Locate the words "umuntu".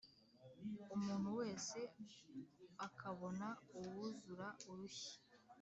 0.95-1.29